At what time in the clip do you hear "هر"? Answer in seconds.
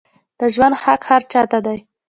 1.09-1.21